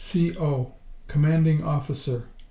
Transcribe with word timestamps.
C.O. 0.03 0.73
Commanding 1.07 1.61
Officer. 1.63 2.25